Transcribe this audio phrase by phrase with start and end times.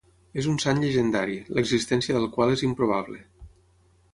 [0.43, 3.21] És un sant llegendari, l'existència del qual és improbable.